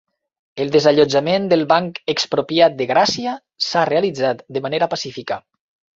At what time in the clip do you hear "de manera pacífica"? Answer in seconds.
4.57-5.39